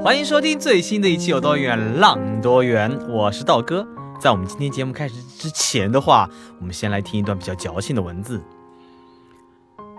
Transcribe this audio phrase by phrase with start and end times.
[0.00, 3.84] 欢迎收听最新的一期《有多远浪多远》，我是道哥。
[4.20, 6.30] 在我们今天节目开始之前的话，
[6.60, 8.40] 我们先来听一段比较矫情的文字。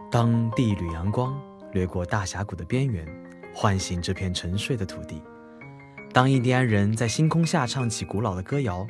[0.09, 1.37] 当第一缕阳光
[1.73, 3.05] 掠过大峡谷的边缘，
[3.53, 5.21] 唤醒这片沉睡的土地；
[6.13, 8.87] 当印第安人在星空下唱起古老的歌谣，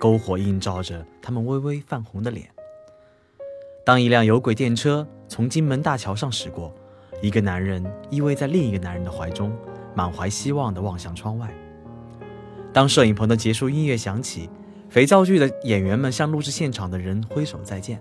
[0.00, 2.46] 篝火映照着他们微微泛红的脸；
[3.84, 6.74] 当一辆有轨电车从金门大桥上驶过，
[7.22, 9.56] 一个男人依偎在另一个男人的怀中，
[9.94, 11.48] 满怀希望地望向窗外；
[12.72, 14.48] 当摄影棚的结束音乐响起，
[14.88, 17.98] 肥皂剧的演员们向录制现场的人挥手再见；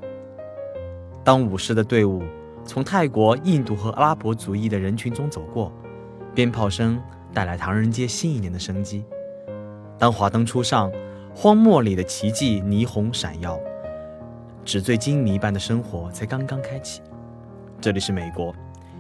[1.23, 2.23] 当舞狮的队伍。
[2.66, 5.72] 从泰国、印度和阿拉伯族裔的人群中走过，
[6.36, 7.02] 鞭炮声
[7.33, 9.03] 带来唐人街新一年的生机。
[9.97, 10.92] 当华灯初上，
[11.33, 13.59] 荒漠里的奇迹霓虹闪耀，
[14.64, 17.02] 纸醉金迷般的生活才刚刚开启。
[17.81, 18.53] 这里是美国，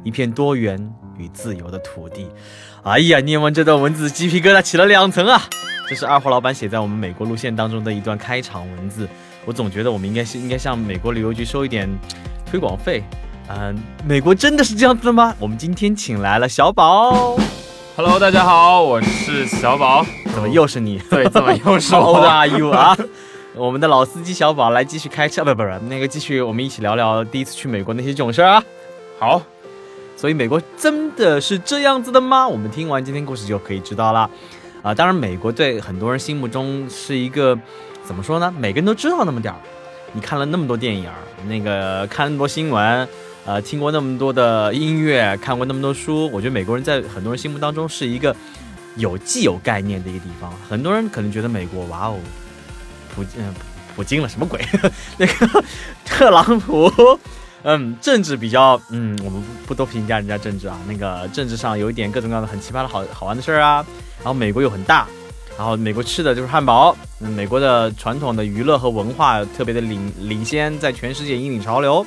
[0.03, 2.27] 一片多元与自由的土地。
[2.81, 5.43] 哎呀，念完这段文字，鸡皮疙瘩起了两层啊！
[5.87, 9.07] 这是二货老板写在我们美国路线当中的一段开场文字。
[9.45, 11.89] 我总觉得我们应该是应该向美国旅游局收一点
[12.49, 13.03] 推广费。
[13.49, 15.35] 嗯，美国真的是这样子的吗？
[15.39, 17.37] 我们今天请来了小宝。
[17.95, 20.05] Hello，大家好，我是小宝。
[20.33, 20.99] 怎么又是你？
[21.09, 22.95] 对，怎么又是我？How old are you 啊？
[23.55, 28.63] 我们的老司机小宝来继续开车，不不不，那个继续，我们一起聊聊第一次去美国那些囧事啊。
[29.19, 29.41] 好，
[30.19, 32.45] 所以美国真的是这样子的吗？
[32.45, 34.29] 我们听完今天故事就可以知道了。
[34.81, 37.57] 啊，当然，美国对很多人心目中是一个
[38.03, 38.53] 怎么说呢？
[38.59, 39.59] 每个人都知道那么点儿。
[40.11, 41.09] 你看了那么多电影，
[41.47, 43.07] 那个看那么多新闻。
[43.45, 48.35] 呃，听过那么多的音乐，看过那么多书，我觉得美国人在很多人心目当中是一个
[48.97, 50.53] 有既有概念的一个地方。
[50.69, 52.19] 很多人可能觉得美国，哇哦，
[53.15, 53.53] 普嗯
[53.95, 54.59] 普京了什么鬼？
[55.17, 55.63] 那个
[56.03, 56.91] 特朗普，
[57.63, 60.79] 嗯，政治比较嗯，我们不不多评价人家政治啊。
[60.87, 63.85] 那个政治上有一点各种各样的很奇葩的好好玩的事儿啊。
[64.19, 65.07] 然后美国又很大，
[65.57, 66.95] 然后美国吃的就是汉堡。
[67.19, 72.05] 嗯，美国的传统的娱乐和文化特别的领领先，在全世界引领潮流。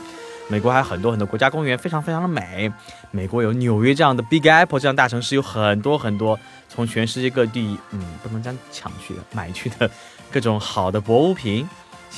[0.49, 2.71] 美国还有很多很多国家公园，非常非常的美。
[3.11, 9.91] 美国有纽约这样的 Big Apple 这样大城市，有很多很多从全世界各地，嗯，不能讲抢去的，买去的
[10.31, 11.67] 各种好的博物品。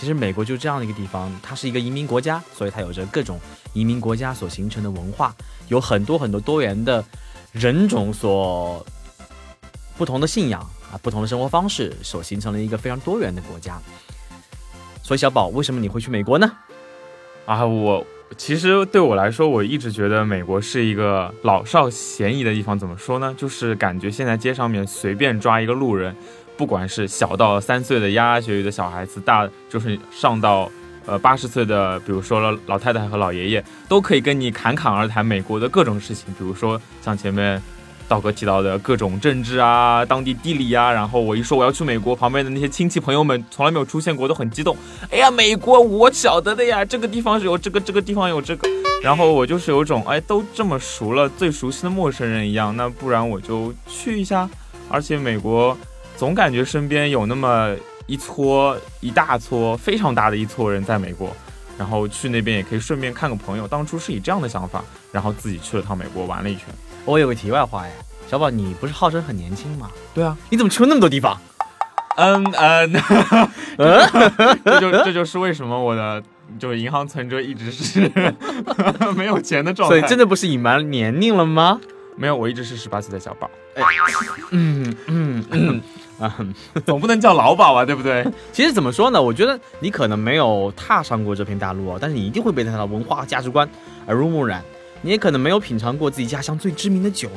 [0.05, 3.41] 其实美国就这样的一个地方，它是一个移民国家，所以它有着各种
[3.73, 5.35] 移民国家所形成的文化，
[5.69, 7.03] 有很多很多多元的
[7.53, 8.85] 人种所
[9.97, 10.61] 不同的信仰
[10.93, 13.81] 啊，不同的生活方式所形成了一个非常多元的国家。
[15.03, 16.53] 所以小宝，为什么你会去美国呢？
[17.47, 18.07] 啊，我。
[18.37, 22.77] 其实对我来说，我一直觉得美国是一个老少咸宜的地方。
[22.77, 23.33] 怎么说呢？
[23.39, 26.17] 就是感觉现在街上面随便抓一个路人，
[26.57, 30.71] 不管是小到三岁的牙牙学语的小孩子，大就是上到
[31.07, 36.27] 呃八十岁的，比如说了老太太和老爷爷，都可以跟你侃侃而谈美国的各种事情。
[36.39, 37.61] 比如说像前面。
[38.07, 44.77] 道哥提到的各种政治啊，当地地理啊，然后我一说我要去美国，旁边的那些亲戚朋友们从来没有出现过，都很激动。
[45.11, 48.69] 哎呀，美国我晓得的呀，这个地方是有这个，这个地方有这个。
[49.03, 52.77] 然后我就是有种哎，都这么熟了，最熟悉的陌生人一样。
[52.77, 54.47] 那不然我就去一下。
[54.91, 55.77] 而且美国
[56.17, 57.75] 总感觉身边有那么
[58.07, 61.35] 一撮一大撮非常大的一撮人在美国，
[61.79, 63.67] 然后去那边也可以顺便看个朋友。
[63.67, 66.67] 当初是以这样的想法，然后自己去了趟美国玩了一圈。
[67.05, 67.93] 我有个题外话呀，
[68.31, 69.91] 小宝，你不是号称很年轻吗？
[70.15, 71.39] 对啊，你怎么去了那么多地方？
[72.17, 72.93] 嗯嗯
[73.77, 76.23] 嗯，这就这就是为什么我的
[76.61, 78.09] 就银行存折一直是
[79.17, 79.99] 没有钱的状态。
[79.99, 81.81] 所以真的不是隐瞒年龄了吗？
[82.17, 83.51] 没有，我一直是十八岁的小宝。
[84.53, 85.83] 嗯嗯嗯
[86.19, 86.37] 啊，
[86.87, 88.25] 总不能叫老鸨吧，对不对？
[88.53, 89.21] 其实怎么说呢？
[89.21, 93.69] 我觉得你可能没有踏上过这片大陆，但是你一定会被它的文化价值观
[94.07, 94.63] 耳濡目染。
[95.03, 97.29] 你也可能没有品尝过自己家乡最知名的酒，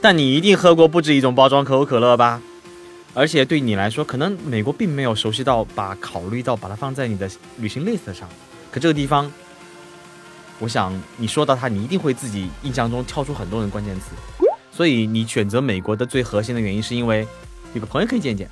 [0.00, 2.42] 但你一定喝过不止一种包装可口可乐吧？
[3.14, 8.28] 而且对你来说，可能美国并没有熟悉到把考虑到把它放在你的旅行 list 上。
[8.70, 9.32] 可这个地方，
[10.58, 14.10] 我想你说到它，你一定会自己印象中跳出很多人关键词。
[14.70, 17.26] 所以你选择美国的最核心的原因，是因为
[17.74, 18.48] 有个朋友可以见见。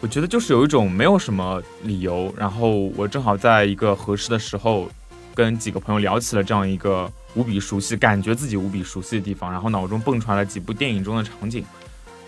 [0.00, 4.90] 我觉得就是有一种没有什么理由，然后我正好在一个合适的时候。
[5.34, 11.64] 跟几个朋友聊起了这样一个无比熟悉，感觉自己无比熟悉的地方，然后脑中蹦出来了几部电影中的场景，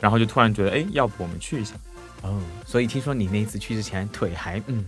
[0.00, 1.74] 然后就突然觉得，哎，要不我们去一下？
[2.22, 4.82] 哦，所以听说你那一次去之前腿还嗯，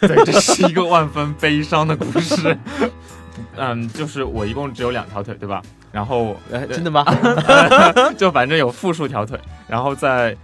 [0.00, 2.56] 对，这是一个万分悲伤的故事。
[3.56, 5.62] 嗯，就是我一共只有两条腿，对吧？
[5.92, 7.04] 然后，呃，真的吗？
[8.16, 9.38] 就反正有负数条腿。
[9.68, 10.36] 然后在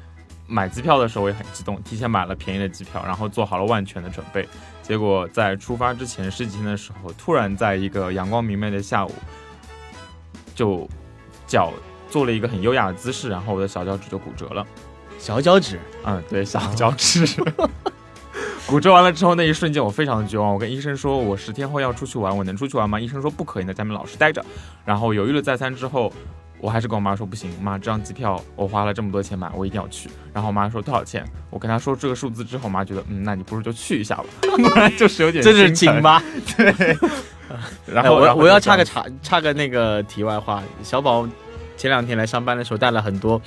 [0.47, 4.47] 买机票的时候我也很激动，提前买了便宜的机票，然后做好了万全的准备。
[4.83, 9.13] 结果在出发之前十几天的时候，突然在一个阳光明媚的下午，
[10.55, 10.89] 就
[11.47, 11.73] 脚
[12.09, 14.67] 做了一个很优雅的姿势，然后我的小脚趾就骨折了。
[15.19, 15.79] 小脚趾？
[16.05, 17.27] 嗯，对，小脚趾。
[18.69, 20.53] 骨折完了之后，那一瞬间我非常的绝望。
[20.53, 23.01] 我跟医生说，我十天后要出去玩，我能出去玩吗？
[23.01, 24.45] 医生说不可以，在家里面老实待着。
[24.85, 26.13] 然后犹豫了再三之后，
[26.61, 30.11] 我还是跟我妈说不行，妈，这张机票我花了这么多钱买，我一定要去。
[30.35, 31.25] 然后我妈说多少钱？
[31.49, 34.25] 我跟她说这个数字之后，我妈觉得嗯，那你不如就去一下吧。
[34.43, 36.23] 不然就是有点这是亲妈。
[36.59, 36.95] 对。
[37.87, 41.27] 然后我我要插个 插插个那个题外话，小宝
[41.79, 43.41] 前两天来上班的时候带了很多。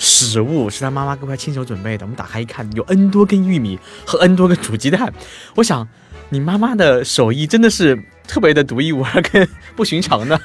[0.00, 2.06] 食物是他妈妈给我亲手准备的。
[2.06, 5.12] 我们打开一看，有 N 多根玉米和 N 多个煮鸡蛋。
[5.54, 5.86] 我想，
[6.30, 10.40] 你妈妈的手艺真的是特别的独一无二，跟不寻常的。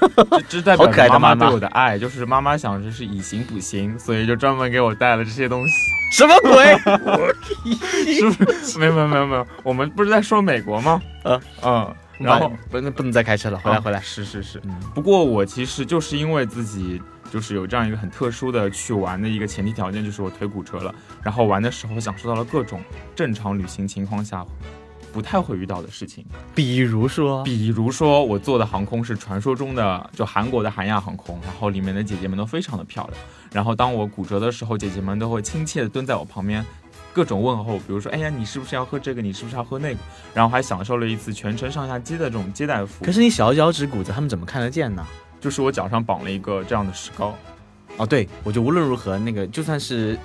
[0.50, 5.74] 这代表妈妈对我的爱，就是妈妈想着是以形补形，所以就专门给我带了这些东西。
[6.12, 6.76] 什么鬼？
[8.14, 8.78] 是不是？
[8.78, 11.02] 没有没有没有没有，我们不是在说美国吗？
[11.24, 11.96] 嗯嗯。
[12.18, 14.02] 然后不能不能再开车了，回来回来。
[14.02, 14.62] 是是是。
[14.94, 17.02] 不过我其实就是因为自己。
[17.32, 22.82] 就是有这样一个很特殊的去玩的一个前提条件，就是我腿骨折了，然后玩的时候享受到了各种
[23.16, 24.46] 正常旅行情况下
[25.12, 33.18] 不太会遇到的事情，比如说，比如说我坐的航空是传说中的就韩国的韩亚航空，然后里面的姐姐们都非常的漂亮，
[33.52, 36.66] 然后当我骨折的时候，姐姐们都会亲切的蹲在我旁边，
[37.14, 39.22] 各种问候，比如说，哎呀，你是不是要喝这个？
[39.22, 40.00] 你是不是要喝那个？
[40.34, 43.06] 然后还享受了一次全程上下机的这种接待服务。
[43.06, 45.06] 可是你小脚趾骨折，他们怎么看得见呢？
[45.46, 47.38] 就是我脚上绑了一个这样的石膏，
[47.98, 50.18] 哦，对，我就无论如何，那个就算是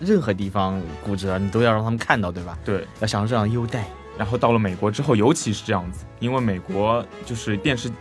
[0.00, 2.58] 任何地方骨折，你都要让他们看到，对吧？
[2.64, 3.84] 对，要享受这样优待。
[4.16, 7.92] 然后到了美国之后，尤其是这样子，因为美国就是电视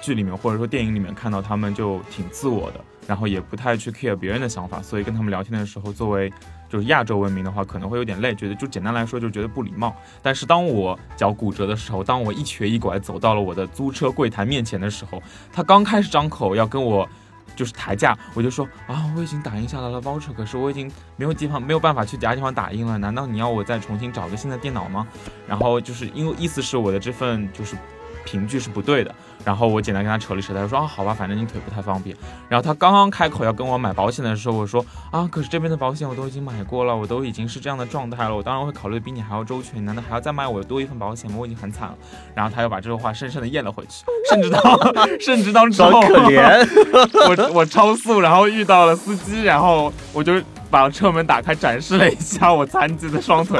[0.00, 6.32] 剧里面或者说电影里面看到他们就挺自我的，然后也不太去 care 别人的想法，所以跟他们聊天的时候，作为
[6.70, 9.94] 就是亚洲文明的话，可能会有点累，觉得就简单来说，就觉得不礼貌。
[10.22, 15.20] 但是当我脚骨折的时候，当我一瘸一拐走到了我的租车柜台面前的时候，
[15.52, 17.06] 他刚开始张口要跟我
[17.56, 25.06] 就是抬价，我就说啊，我已经打印下来了 voucher，可是我已经没有地方没有办法去其他地方打印了，难道你要我再重新找个新的电脑吗？
[25.48, 27.76] 然后就是因为意思是我的这份就是。
[28.24, 29.14] 凭据是不对的，
[29.44, 32.16] 然后我简单跟他扯了扯，他说啊好吧，反正你腿不太方便。
[32.48, 41.36] 然后他刚刚开口要跟我买保险的时候，我说啊可是这边的保险我都已经买过了，我都已经是这样的状态了，我当然会考虑比你还要周全，难道还要再卖我多一份保险吗？
[41.38, 41.94] 我已经很惨了。
[42.34, 44.60] 然后他又把这个话深深的咽了回去，甚至到
[45.20, 46.66] 甚至到之后，可怜
[47.28, 50.40] 我我超速，然后遇到了司机，然后我就
[50.70, 53.58] 把车门打开展示了一下我残疾的双腿，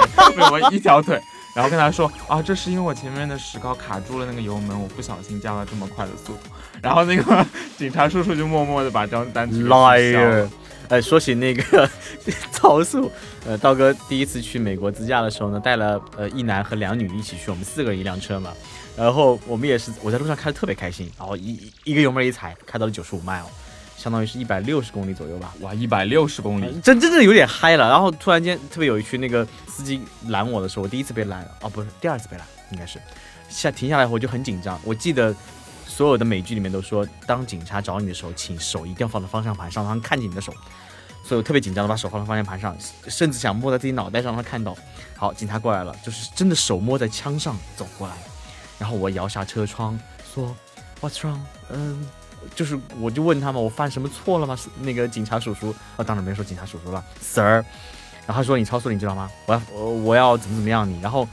[0.50, 1.20] 我一条腿。
[1.60, 6.38] 然后跟他说啊，这是因为我前面的石膏卡住了那个油门，我不小心加了这么快的速度。
[6.80, 7.46] 然后那个
[7.76, 10.50] 警察叔叔就默默的把这张单子来了。
[10.88, 11.86] 哎，说起那个
[12.50, 13.12] 超速，
[13.46, 18.54] 呃，道哥第一次去美国自驾的时候呢，带了呃一男和两女一起去，我们四个人一辆车嘛。
[18.96, 23.44] 然后我们也是，我在路上开的特别开心，然后一一个油门一踩，开到了九十五迈哦。
[24.00, 27.86] 相当于是一百六十公里左右吧，哇，一百六十公里，真真的有点嗨了。
[27.90, 32.98] 然后突然间特别有趣，那个司机拦我的时候，我第一次被拦，哦，不是第二次被拦，应该是
[33.50, 34.80] 下停下来后我就很紧张。
[34.84, 35.36] 我记得
[35.86, 40.50] 所有的美剧里面都说，当警察找你的时候，请手一定要放在方向盘上，让他看见你的手。
[41.22, 42.74] 所以我特别紧张的把手放在方向盘上，
[43.06, 44.74] 甚至想摸在自己脑袋上让他看到。
[45.14, 48.14] 好，警察过来了，就是真的手摸在枪上走过来，
[48.78, 50.00] 然后我摇下车窗
[50.34, 50.56] 说
[51.02, 51.40] ，What's wrong？
[51.68, 52.08] 嗯。
[52.54, 54.56] 就是，我就问他们，我犯什么错了吗？
[54.80, 57.64] 那个警察叔叔，啊，当然没说警察叔叔了，Sir。
[58.26, 59.30] 然后他说你超速了，你知道吗？
[59.46, 61.00] 我要，我我要怎么怎么样你。
[61.00, 61.26] 然后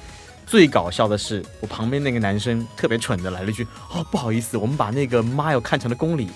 [0.45, 6.29] 最搞笑的是，我旁边那个男生特别蠢的来了一句，哦，不好意思，我们把那个 mile 看成了公里，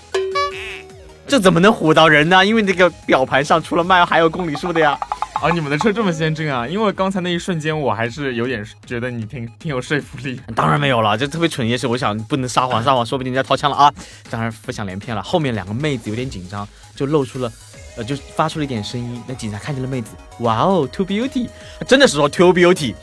[1.26, 2.44] 这怎么能唬到人呢？
[2.44, 4.98] 因为那个表盘上除了 mile 还有公里数的呀。
[5.42, 6.64] 啊，你们的车这么先进啊！
[6.68, 10.40] 因为刚才那一瞬间，我还是有点觉得你挺挺有说服力。
[10.54, 13.92] 当然没有了，就特别蠢，也是我想不能撒谎，撒谎说不定人家掏枪了啊！
[14.30, 15.20] 当然浮想联翩了。
[15.20, 17.52] 后面两个妹子有点紧张，就露出了，
[17.96, 19.20] 呃，就发出了一点声音。
[19.26, 21.48] 那警察看见了妹子，哇哦，Too Beauty，
[21.88, 22.94] 真的是说 Too Beauty。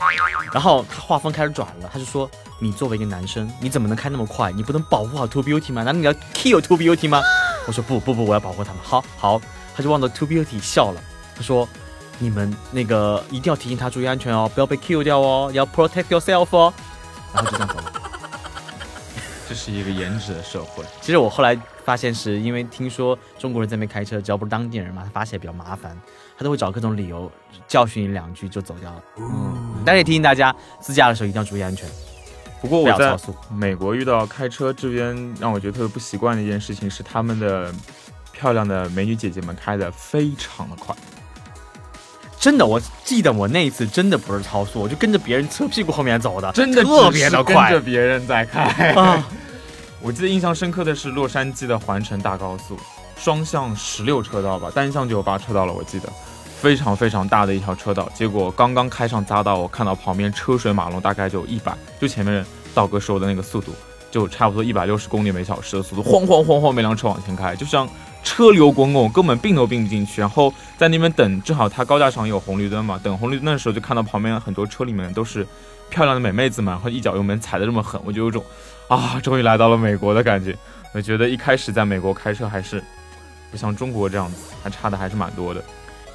[0.50, 4.50] 然后他话锋开始转了，他就说：“你作为一个男生，你怎么能开那么快？
[4.50, 5.82] 你不能保护好 Too Beauty 吗？
[5.82, 7.20] 难道你要 kill Too Beauty 吗？”
[7.68, 9.42] 我说：“不不不，我要保护他们。”好好，
[9.76, 11.02] 他就望着 Too Beauty 笑了，
[11.36, 11.68] 他说。
[12.20, 16.72] 你们那个一定要提醒他注意安全哦，不要被 kill 掉哦，要 protect yourself 哦。
[17.34, 17.92] 然后就这样走了。
[19.48, 20.84] 这是一个颜值的社会。
[21.00, 25.98] 其实我后来发现，是因为听说中国人在那边开车，只要不是当地人嘛，他发起来比较麻烦，
[26.38, 27.28] 他都会找各种理由
[27.66, 29.02] 教训你两句就走掉了。
[29.18, 31.88] 嗯，但是也提醒大家，自驾的时候一定要注意安全。
[32.60, 33.18] 不过我在。
[33.50, 37.74] 美国遇到开车这边让我觉得特别不习惯的一件事情是，他们的
[38.32, 40.94] 漂亮的美女姐姐们开的非常的快。
[42.40, 48.62] 真的，我记得我那一次真的不是超速，我就跟着别人车屁股后面走的，真的特别的快跟着别人在开。
[48.94, 49.22] 啊！
[50.00, 52.78] 我记得印象深刻的是洛杉矶的环城大高速，
[53.16, 56.08] 双向十六车道吧，单向就有八车道了，我记得。
[56.60, 62.44] 非常非常大的一条车道，结果刚刚开上匝道，我看到旁边车水马龙，大概就一百，就前面
[62.74, 63.72] 道哥说的那个速度，
[64.10, 67.88] 就差不多一百六十公里每小时的速度，晃晃晃晃，每辆车往前开，就像
[68.22, 70.20] 车流滚滚，根本并都并不进去。
[70.20, 75.46] 然后在那边等，正好它高架上有红绿灯嘛，等红绿灯的时候，就看到旁边很多车里面都是
[75.88, 78.44] 漂亮的美妹子们，然后一脚油门踩得这么狠，我就有种
[78.88, 80.56] 啊，终于来到了美国的感觉。
[80.92, 82.82] 我觉得一开始在美国开车还是
[83.50, 85.62] 不像中国这样子，还差的还是蛮多的。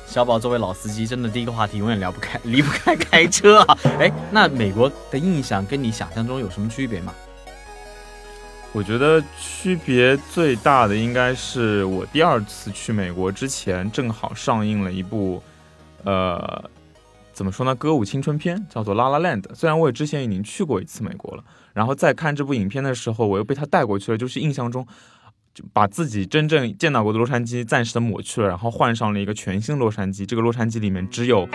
[0.05, 3.77] 小宝作为老司机，真的第一个话题永远聊不开，离不开开车啊！
[3.99, 7.11] 哎，那美国的印象跟你想象中有什么区别吗？
[8.75, 15.41] 我觉得区别最大的应该是我第二次去美国之前，正好上映了一部，
[16.03, 16.61] 呃，
[17.31, 19.43] 怎么说呢，歌舞青春片，叫做《La La Land》。
[19.55, 24.85] 虽然我也之前已经去过一次美国了，然后在看这部影片的时候，我又被它带过去了，就是印象中，
[25.53, 30.25] 就把自己真正见到过的洛杉矶暂时的抹去了，然后换上了一个全新洛杉矶。
[30.25, 31.47] 这个洛杉矶里面只有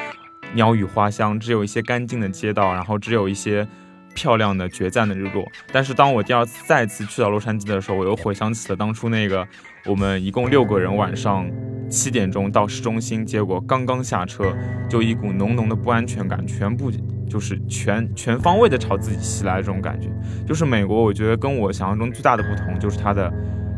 [0.54, 3.68] 鸟语花香，只有一些干净的街道，然后只有一些。
[4.14, 9.46] 漂亮的决战的日落，但是当我第二次再次去到洛杉矶的时候，我又回想起了当初那个
[9.86, 11.50] 我们一共六个人晚上
[11.88, 14.54] 七点钟到市中心，结果刚刚下车
[14.88, 16.90] 就一股浓浓的不安全感，全部
[17.28, 20.08] 就是全全方位的朝自己袭来的这种感觉。
[20.46, 23.32] 就是美国，我觉得跟我想象中最大的不同就是它的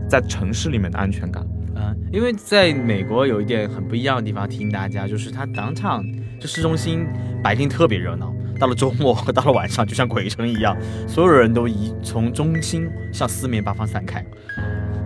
[0.09, 1.47] 在城市里面的安全感。
[1.75, 6.05] 嗯，因为在美国有一点很不一样的地方，提醒大家，就是它当场
[6.39, 7.07] 就市中心
[7.43, 8.35] 白天特别热闹。
[8.63, 10.77] 到了周末 到了晚上，就像鬼城一样，
[11.09, 14.25] 所有人都移从中心向四面八方散开。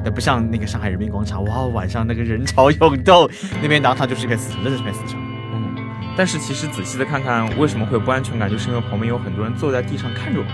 [0.04, 3.26] 那不像那个上海人民广场，哇，晚上那个人潮涌动，
[3.62, 5.18] 那边当场就是一片死城，真的是片死城。
[5.54, 5.74] 嗯，
[6.18, 10.52] 但是其实仔细的看看，为什么会有不安全感，就是因为旁边有很多人坐在地上看着我们。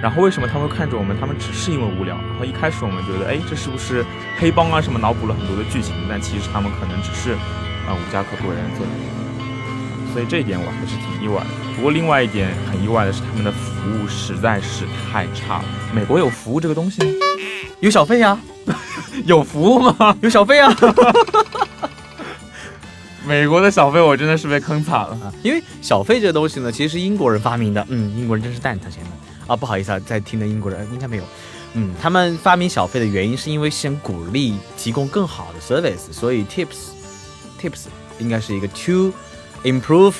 [0.00, 1.14] 然后为什么他们会看着我们？
[1.20, 2.16] 他们只是因为无聊。
[2.16, 4.02] 然后一开始我们觉得，哎，这是不是
[4.38, 4.98] 黑帮啊什么？
[4.98, 7.32] 脑补了很多的剧情，但其实他们可能只是
[7.84, 9.27] 啊无家可归人坐在那。
[10.12, 11.46] 所以这一点我还是挺意外的。
[11.76, 15.64] 不过另外一点很意外的是，他们的服务实在是太差了。
[15.92, 17.12] 美国有服务这个东西吗？
[17.80, 18.40] 有小费呀？
[19.24, 20.16] 有服务吗？
[20.20, 20.74] 有小费啊！
[23.26, 25.10] 美国的小费我真的是被坑惨了。
[25.22, 27.86] 啊，因为小费这个东西呢，其实是英国人发明的。
[27.88, 29.10] 嗯，英国人真是蛋疼钱的
[29.52, 29.56] 啊！
[29.56, 31.24] 不好意思啊，在听的英国人应该没有。
[31.74, 36.88] 嗯，他们发明小费的原因是因为想鼓励提供更好的 service，所以 tips
[37.60, 37.84] tips
[38.18, 39.12] 应该是一个 to
[39.64, 40.14] improve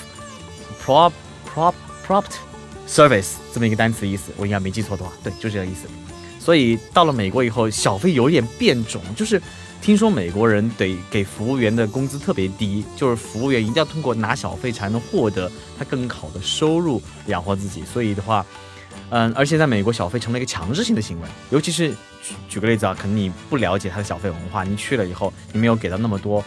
[0.85, 1.13] prop
[1.47, 1.75] prop
[2.07, 2.33] prompt
[2.87, 5.87] service 这么一个单词意思，我应该没记错的话，对，就这个意思。
[6.39, 9.41] 所以到了美国以后，小费有点变种，就是
[9.83, 17.85] 听说美国人得给服务员的工资特别低，就是服务员一定要通过拿小费才能获得他更好的收入养活自己。
[17.85, 18.47] 所以的话，
[19.11, 21.91] 嗯，而且在美国小费成了一个强制性的行为，尤其是
[22.23, 26.43] 举举个例子啊，可能你不了解他的小费文化，你去了以后你没有给到那么多，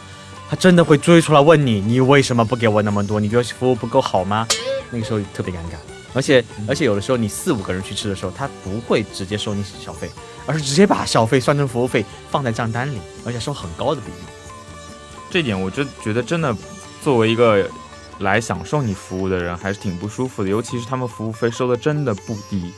[0.52, 3.22] 他真的会追出来问你，你为什么不给我那么多？
[3.22, 4.46] 你觉得服务不够好吗？
[4.90, 5.78] 那个时候特别尴尬。
[6.14, 10.12] 而且而且有的时候你四五个人去吃的时候，他不会直接收你小费，
[10.46, 14.18] 而是直接把小费算成服务费放在账单里，而且收很高的比例。
[15.30, 16.54] 这点我就觉得真的，
[17.02, 17.66] 作为一个
[18.20, 20.50] 来享受你服务的人，还是挺不舒服的。
[20.50, 22.74] 尤其是他们服务费收的真的不低，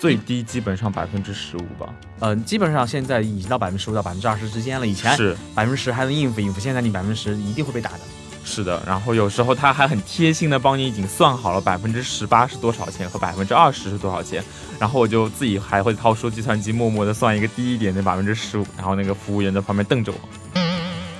[0.00, 1.94] 最低基本上百分之十五吧。
[2.20, 4.86] 嗯，基本上现在已经到百分之十五到百分之二十之间了。
[4.86, 7.98] 以前是百分之十还能应付应付，现在你百分之十一定会被打的。
[8.42, 14.42] 是的，然后有时候他还很贴心的帮你已经算好了百分之十八是多少钱和百分之二十是多少钱，
[14.78, 20.60] 然后我就自己还会掏出计算机默默的算一个低一点的百分之十五，然后那个服务员在旁边瞪着我。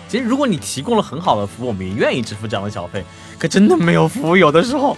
[0.09, 3.05] 其实如果你提供了很好的服务，我们也愿意支付这样的小费。
[3.39, 4.97] 可真的没有服务，有的时候，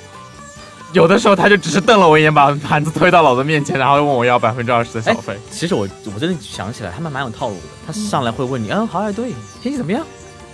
[0.92, 5.38] 有的时候他就只是瞪了我一眼，把盘子推到老子面前，然后问我要百分之二十的小费。
[5.50, 7.62] 其实我我真的想起来，他们蛮有套路的。
[7.86, 9.32] 他上来会问你，嗯，好哎，对，
[9.62, 10.04] 天气怎么样？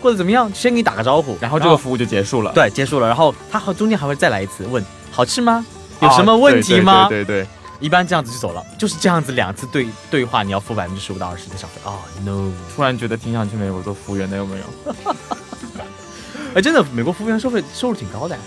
[0.00, 0.48] 过得怎么样？
[0.54, 2.52] 先给你打个招呼，然后这个服务就结束了。
[2.52, 3.08] 对，结束了。
[3.08, 5.66] 然后他和中间还会再来一次，问好吃吗？
[6.00, 7.08] 有什么问题吗？
[7.08, 7.48] 对对对，
[7.80, 11.80] 一般这样子就走了，就是这样子两次对对话，你要付百分之十五到二十的小费。
[11.82, 12.52] 哦，no！
[12.76, 14.94] 突然觉得挺想去美国做服务员的，有没有？
[16.54, 18.38] 哎，真的，美国服务员收费收入挺高的。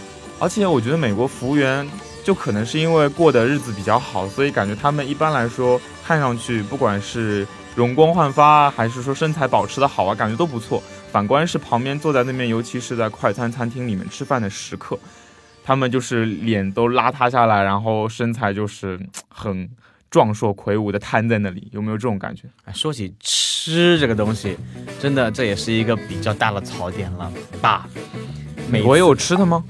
[0.41, 1.87] 而且我觉得美国服务员
[2.23, 10.81] 就可能是因为过的日子比较好，所以感觉他们一般来说看上去不管是容光焕发，还是说身材保持的好啊，感觉都不错。
[11.11, 14.97] 反观是旁边坐在那边，尤其是在快餐餐厅里面吃饭的食客，
[15.63, 19.69] 他们就是脸都邋遢下来，然后身材就是很
[20.09, 22.47] 壮硕魁梧的瘫在那里，有没有这种感觉？
[22.65, 24.57] 哎，说起吃这个东西，
[24.99, 27.31] 真的这也是一个比较大的槽点了
[27.61, 27.87] 吧？
[28.71, 29.61] 美国有吃的吗？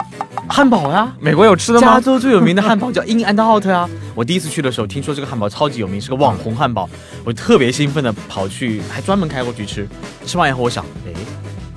[0.48, 1.88] 汉堡呀，美国有吃的吗？
[1.96, 3.90] 加州最有名的汉堡叫 In and Out 啊！
[4.14, 6.88] 我第一次去的时候，听说这个汉堡超级有名，是个网红汉堡，
[7.24, 9.88] 我特别兴奋的跑去，还专门开过去吃。
[10.26, 11.12] 吃完以后，我想，哎，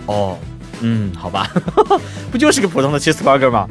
[0.06, 0.36] 哦，
[0.80, 1.48] 嗯，好吧，
[2.30, 3.66] 不就是个普通的 cheeseburger 吗？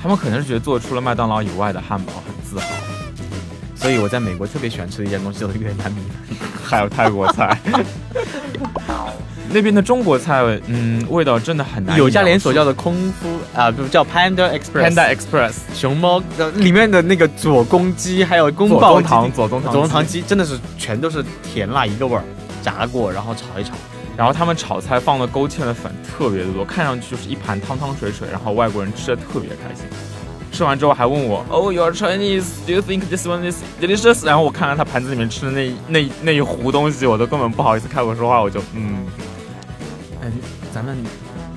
[0.00, 2.66] 他们可能是觉得做出了麦当劳以外的汉堡很自豪，
[3.74, 6.02] 所以我在美国特别喜欢吃的一件东西叫做越南米，
[6.62, 7.58] 还有泰国菜。
[9.50, 11.98] 那边的中国菜，嗯，味道真的很难。
[11.98, 14.90] 有家连锁叫做空夫啊，不叫 Panda Express。
[14.90, 16.22] Panda Express 熊猫
[16.54, 22.24] 里面的那个左公鸡，还有宫保左宗棠，左宗棠，左宗棠鸡真的是全都是甜辣一个味儿，
[22.62, 23.72] 炸过然后炒一炒，
[24.16, 29.84] 然后他们炒菜放了勾芡的粉特别的多，看上去就是一盘汤汤水水，然后外国人吃的特别开心。
[30.52, 32.44] 吃完之后还问我，Oh, you are Chinese?
[32.66, 34.26] Do you think this one is delicious?
[34.26, 39.06] 然后我看了他盘子里面吃的那那那一壶东西，我都根本不好意思开口说话，我就嗯。
[40.22, 40.30] 哎，
[40.72, 40.96] 咱们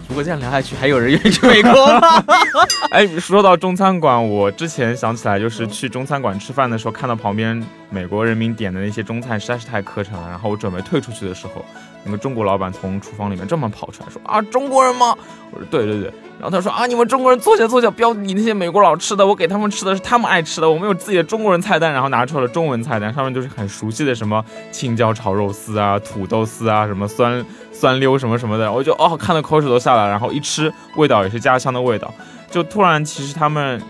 [0.09, 2.23] 如果这样聊下去，还有人愿意去美国吗？
[2.89, 10.27] 哎，说到中餐馆，我之前想起来，就是去中餐馆吃饭的时候，看到旁边美国人民点的那些中菜实在是太磕碜了。
[10.29, 11.63] 然后我准备退出去的时候，
[12.05, 15.15] 那个中国老板从厨房里面这么跑出来说：“啊，中国人吗？”
[15.51, 32.13] 我说：“对对对。”然后他说：“啊，你们中国人坐下坐下，不要你那些美国佬吃的，我给他们吃的是他们爱吃的，我们有自己的中国人菜单。”然后拿出了中文菜单，上面就是很熟悉的什么青椒炒肉丝啊、土豆丝啊、什么酸酸溜什么什么的，我就哦看的口水都下来，然后一吃，味道也是家乡的味道。
[32.51, 33.81] 就突然，其实他们，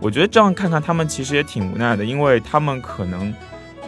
[0.00, 3.32] 我觉得这样看看他们其实也挺无奈的，因为他们可能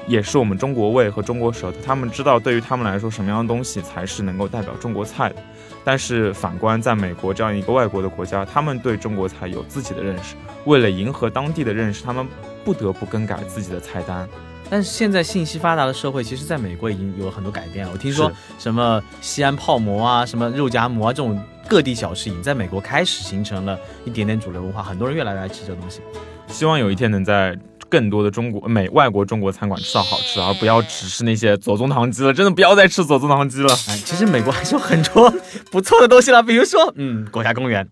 [0.06, 5.36] 也是我们中国胃和中国舌头，他们知道对于他们来说什么样的东西才是能够代表中国菜的。
[5.84, 12.26] 但是反观在美国这样一个外国的国家，他们对中国菜有自己的认识，为了迎合当地的认识，他们
[12.64, 14.28] 不得不更改自己的菜单。
[14.68, 17.92] 但是现在信息发达的社会，其实在美国已经有了很多改变了。
[17.92, 26.00] 我听说什么西安泡馍啊，什么肉夹馍啊，这种各地小吃已经在美国开始形成了一点点主流文化，很多人越来越爱吃这东西。
[26.48, 27.56] 希望有一天能在。
[27.88, 32.32] 更多的中国美外国中国餐馆吃到好吃，而不要只是那些左宗棠鸡了。
[32.32, 33.72] 真的不要再吃左宗棠鸡了。
[33.88, 35.32] 哎，其实美国还是有很多
[35.70, 37.88] 不错的东西了，比如说，嗯，国家公园。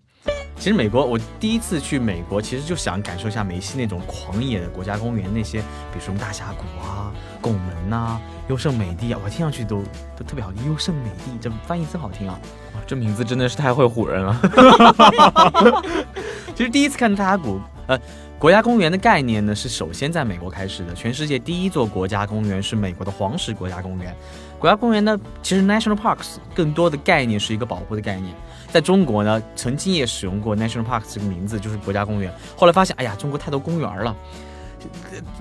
[0.57, 9.83] 其实美国，我第一次去美国，其实就想感受一下梅西那种狂野的国家公园，那些比如说大峡谷啊、拱门呐、优胜美地啊，我听上去都
[10.17, 10.65] 都特别好听。
[10.65, 12.39] 优胜美地，这翻译真好听啊！
[12.73, 15.83] 哇，这名字真的是太会唬人了。
[16.55, 17.99] 其实第一次看大峡谷，呃。
[18.37, 20.93] 国家公园的概念呢，是首先在美国开始的。
[20.93, 24.13] 全世界第一座国家公园是美国的黄石国家公园。
[24.59, 28.35] 国家公园呢，其实 national parks 更多的概念是一个保护的概念。
[28.69, 32.31] 在中国呢，曾经也使用过 national parks 这个名字，就是国家公园。
[32.57, 34.13] 后来发现，哎呀，中国太多公园了，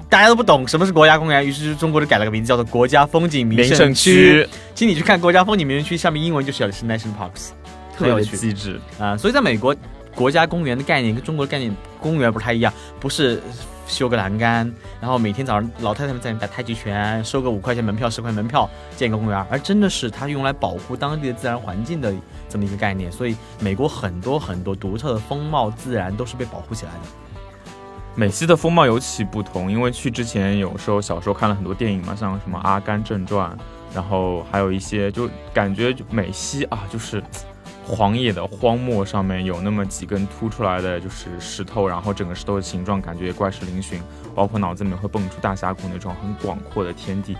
[0.08, 4.48] 大家都不懂什么是国家公园，于是中国就改了个名字，叫做国家风景名胜区。
[4.72, 7.50] 请你去看国家风景名胜区，下面英文就写的是 national parks，
[7.98, 9.16] 特别机智啊。
[9.16, 9.74] 所以在美国。
[10.16, 11.74] 国家公园的概念跟中国的概念
[12.04, 13.40] 公园不太一样，不是
[13.86, 22.12] 修个栏杆，然后每天早上老太太们在那打太极拳，收个五块钱门票、十块门票建个公园，而真的是它用来保护当地的自然环境的
[22.46, 23.10] 这么一个概念。
[23.10, 26.98] 所以美国很多很多独特的风貌、自然都是被保护起来的。
[28.14, 33.50] 美西的风貌尤其不同，因为去之前有时候小时候看了很多电影嘛，像什么《阿甘正传》，
[33.94, 37.22] 然后还有一些就感觉美西啊，就是。
[37.86, 44.00] 荒野的荒漠上面有那么几根凸出来的，就是石头，然后整个石头的形状感觉也怪石嶙峋，
[44.34, 47.36] 包括脑子里面会蹦出大峡谷那种很广阔的天地，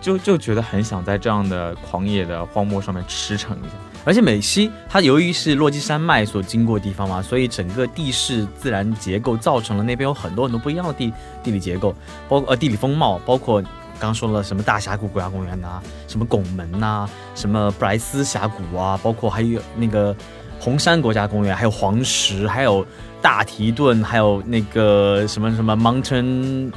[0.00, 3.74] 就就觉得很想在这样的狂野的荒漠上面驰骋一下。
[4.04, 11.12] 而且美西它由于是落基山脉所经过的地方嘛，所以整个地势自然结构造成了那边有很多很多不一样的地
[11.42, 11.94] 地理结构，
[12.28, 13.62] 包呃地理风貌，包括。
[13.98, 20.14] 刚说了什么大峡谷国家公园呐，什么拱门呐，什么布莱斯峡谷啊，包括还有那个
[20.60, 22.86] 红山国家公园，还有黄石，还有
[23.20, 26.72] 大提顿，还有那个什么什么 mountain，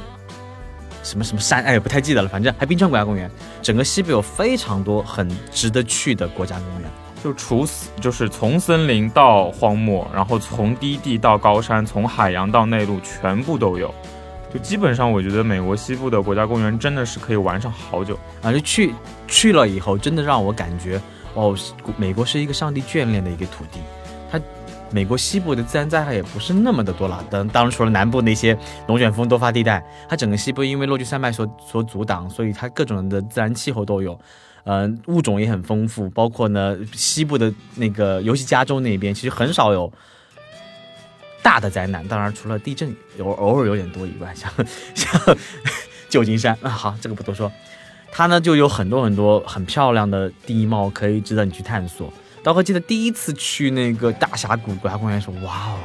[1.02, 3.30] 什么什么山，哎，不太记得了，反正还冰川国家公园。
[3.62, 6.90] 整个西部有非常多很值得去的国家公园，
[7.22, 13.94] 就除此就是从森林到荒漠，然后从低地到高山，从海洋到内陆，全部都有。
[14.52, 18.52] 就基本上，我觉得美国西部的国家公园真的是可以玩上好久啊！
[18.52, 18.92] 就去
[19.28, 21.00] 去了以后，真的让我感觉，
[21.34, 21.56] 哦，
[21.96, 23.80] 美国是一个上帝眷恋的一个土地。
[24.28, 24.40] 它
[24.90, 27.24] 美国西部的自然灾害也不是那么的多了。
[27.30, 28.58] 当当然除了南部那些
[28.88, 34.18] 龙卷风多发地带，它整个西部因为落基山脉所所阻挡，所以它各种的自然气候都有，
[34.64, 36.10] 呃，物种也很丰富。
[36.10, 39.92] 包括呢西部的那个，尤其加州那边，其实很少有
[41.42, 42.06] 大的灾难。
[42.06, 44.50] 当然除了地震有偶尔有点多以外，像
[44.94, 45.36] 像
[46.08, 47.50] 旧金山啊，好，这个不多说。
[48.12, 52.12] 它呢就有很多很多很漂亮的地貌可以值得你去探索。
[52.42, 55.78] 刀哥记得第一次去那个大峡谷国家公园的时候，哇哦，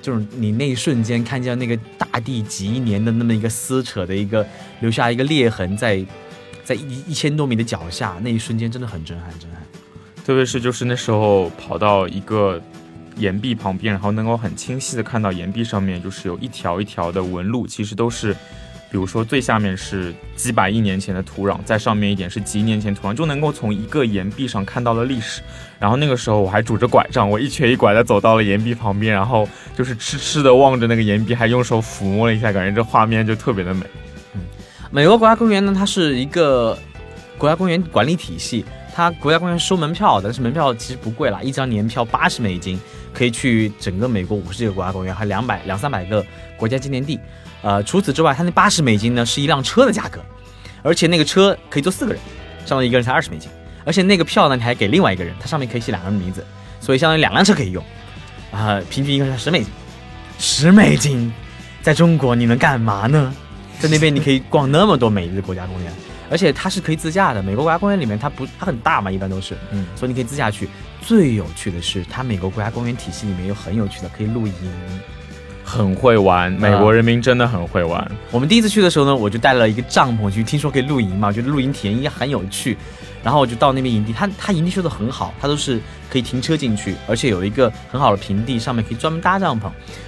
[0.00, 4.46] 就是你那一瞬间看见那个大地几亿年的那么一个撕扯的一个
[4.80, 6.04] 留下一个裂痕在
[6.62, 9.60] 在一一千多米的脚下，那一瞬间真的很震撼，震撼。
[10.24, 12.62] 特别是就是那时候跑到一个
[13.18, 18.34] 岩壁旁边，然后能够很清晰的看到岩壁上面就是有一条一条的纹路，其实都是。
[18.90, 25.42] 比如说最下面是几百亿年前的土壤，在上面一点是几亿年前土壤，就能够从一个岩壁上看到了历史。
[25.78, 33.84] 然后那个时候我还拄着拐杖，我一瘸一拐的走到了岩壁旁边，然后就是痴痴的望着那个岩壁，还用手抚摸了一下，感觉这画面就特别的美。
[34.32, 34.40] 嗯，
[34.90, 36.74] 美国国家公园呢，它是一个
[37.36, 42.80] 国家公园管理体系，它国家公园收门票，但是门票其实不贵啦，一张年票八十美金，
[43.18, 46.24] 可以去整个美国五十几个国家公园，还两百两三百个
[46.56, 47.18] 国家纪念地。
[47.62, 50.20] 呃，除此之外，它那八十美金呢是一辆车的价格，
[50.84, 52.22] 而且那个车可以坐四个人，
[52.64, 53.50] 相当于一个人才二十美金。
[53.84, 56.46] 而且那个票呢，你还给另外一个人，它上面可以写两个人名字，
[56.80, 57.82] 所以相当于两辆车可以用。
[58.52, 59.68] 啊，平均一个人才十美金，
[60.38, 61.32] 十美金，
[61.82, 63.34] 在中国你能干嘛呢？
[63.80, 65.92] 在那边你可以逛那么多美丽的国家公园，
[66.30, 67.42] 而且它是可以自驾的。
[67.42, 70.68] 美国国家公园里面它不它很大嘛，一般都是，嗯，所以你可以自驾去。
[71.00, 74.54] 最有趣的是，它美国国家公园体系里面有很有趣的，可以露营。
[75.64, 78.10] 很会玩，美国人民真的很会玩。
[78.30, 82.74] 我们第一次去的时候呢，我就带了一个帐篷去，听说可以露营嘛，我觉得露营体验应该很有趣。
[83.22, 89.64] 然后我就到那边营地，它它营地修的很好，它都是可以停车进去，而且有一个很好的平地，上面可以专门搭帐篷。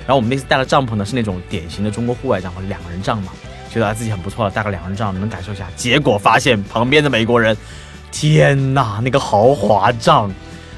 [0.07, 3.31] 然后我们那次带了帐篷呢，是那种典型的中国户外帐篷，两个人帐嘛，
[3.71, 5.69] 觉得自己很不错了，带个两个人帐能感受一下。
[5.77, 7.55] 结果发现旁边的美国人，
[8.11, 10.33] 天呐，那个豪华帐，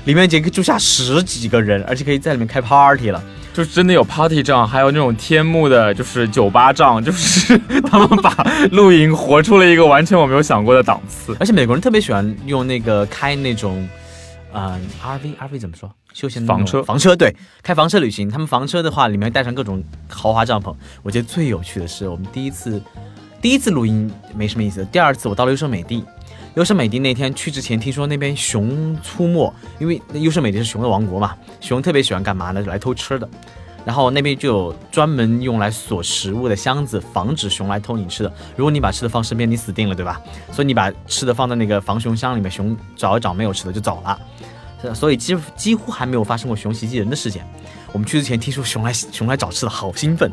[0.05, 3.23] 里面可以住下十几个人，而且可以在里面开 party 了。
[3.55, 8.35] 就真的有 party 帐，还有那种天幕的，就是酒吧帐，就是 他们把
[8.71, 11.37] 露营活出了一个完全我没有想过的档次。
[11.39, 13.87] 而且美国人特别喜欢用那个开那种，
[14.55, 15.93] 嗯，RV RV 怎么说？
[16.15, 18.31] 休闲房车房车对，开房车旅行。
[18.31, 20.75] 他们房车的话，里面带上各种豪华帐篷。
[21.03, 22.83] 我觉得最有趣的是，我们第一次
[23.43, 26.03] 第一次露营没什么意思，第二次我到了优胜美地。
[26.55, 32.61] 优胜美地那天去之前，听说那边熊出没，因为优胜美地是熊的王国嘛，熊特别喜欢干嘛呢？
[32.67, 33.29] 来偷吃的。
[33.85, 38.33] 然后那边就有专门用来锁食物的箱子，防止熊来偷你吃的。
[38.55, 40.21] 如果你把吃的放身边，你死定了，对吧？
[40.53, 44.95] 所以你把吃的放在那个防熊箱里面，熊找一找没有吃的就走了。
[44.95, 47.45] 所以几几乎还没有发生过熊袭击人的事件。
[47.93, 50.31] 我们去之前听说熊来熊来找吃的，好兴奋。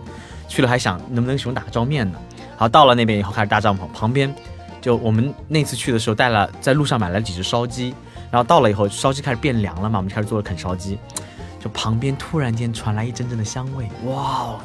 [0.48, 2.20] 去了还想能不能熊打个照面呢？
[2.58, 4.34] 好，到了那边以后开始搭帐篷，旁边。
[4.82, 7.94] 就我们那次去的时候，带了在路上买了几只烧鸡，
[8.32, 10.98] 然后到了以后，烧鸡开始变凉了嘛，我们就开始做了啃烧鸡。
[11.60, 14.56] 就旁边突然间传来一阵阵的香味，哇，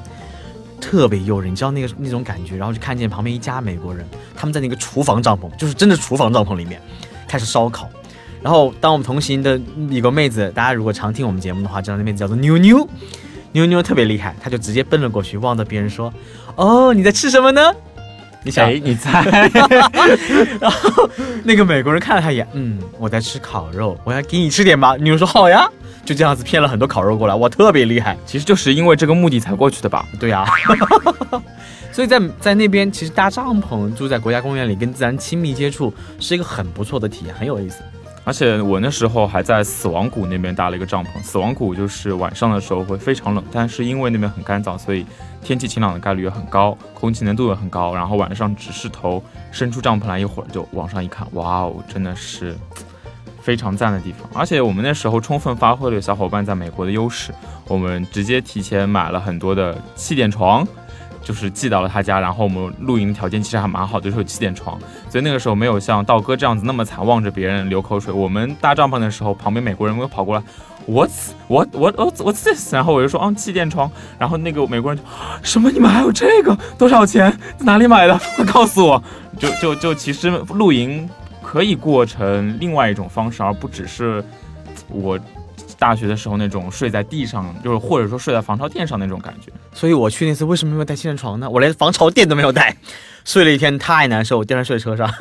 [0.80, 2.56] 特别诱人，你知道那个那种感觉。
[2.56, 6.80] 然后就看见旁边一家美国人，他们在那个厨房帐篷，就是真的厨房帐篷里面
[7.26, 7.88] 开始烧烤。
[8.40, 12.86] 然后当我们同行的一个妹子，大家如果常听我们节目的话，知道那妹子叫做妞妞，
[13.50, 16.14] 妞妞特别厉害，她就直接奔了过去，望着别人说
[16.54, 17.72] ：“哦，你在吃什么呢？”
[18.44, 18.70] 你想？
[18.72, 19.24] 你猜？
[20.60, 21.10] 然后
[21.42, 24.94] 那个美国人看了他一眼，嗯，我在吃烤肉，我要给你吃点吧。
[24.96, 25.66] 女人说好呀，
[26.04, 28.16] 就这样子骗了很多烤肉过来，哇，特别厉害。
[28.26, 30.06] 其实就是因为这个目的才过去的吧？
[30.20, 30.44] 对呀。
[31.90, 37.82] 所以在在那边，其实搭帐篷住在国家公园里，跟自然亲密接触，是一个很不错的体验，很有意思。
[38.24, 41.22] 而且我那时候还在死亡谷那边搭了一个帐篷。
[41.22, 45.04] 死亡谷就是晚上的时候会非常冷，但是因为那边很干燥，所以
[45.42, 47.94] 天气晴朗的概率也很高，空气粘度也很高。
[47.94, 52.56] 然后晚上只是头伸出帐篷来一会儿，就往上一看，哇哦，真的是
[53.42, 54.26] 非常赞的地方。
[54.32, 57.30] 而且我们那时候充分发挥了小伙伴在美国的优势，
[57.68, 60.66] 我们直接提前买了很多的气垫床。
[61.24, 68.12] 就是寄到了他家，然后我们露营条件其实还蛮好的，就是有气垫床，所以那个时候没有像道哥这样子那么惨，望着别人流口水。
[68.12, 70.42] 我们搭帐篷的时候，旁边美国人会跑过来
[70.86, 72.74] ，What's what what what's this？
[72.74, 73.90] 然后我就说，嗯，气垫床。
[74.18, 75.08] 然后那个美国人就，
[75.42, 75.70] 什么？
[75.70, 76.56] 你们还有这个？
[76.78, 77.36] 多少钱？
[77.60, 78.20] 哪里买的？
[78.36, 79.02] 快告诉我！
[79.38, 81.08] 就就就其实露营
[81.42, 84.22] 可以过成另外一种方式，而不只是
[84.88, 85.18] 我。
[85.76, 89.52] 大学的时候那种睡在地上，就是或者说睡在防潮垫上那种感觉。
[89.74, 91.50] 所以我去那次为什么没有带气垫床呢？
[91.50, 92.76] 我连防潮垫都没有带，
[93.26, 95.12] 睡了一天太难受，第二天睡车上。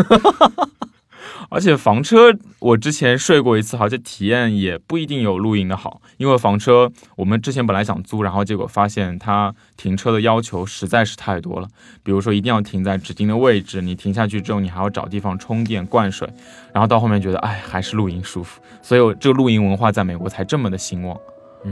[1.49, 11.67] 而且房车我之前睡过一次，好像体验也不一定有露营的好，因为房车我们之前本来想租，然后结果发现它停车的要求实在是太多了，
[12.01, 16.27] 比如说一定要停在指定的位置，你停下去之后你还要找地方充电灌水，
[16.71, 21.15] 然后到后面觉得哎还是露营舒服，所以这个露营文化在美国才这么的兴旺。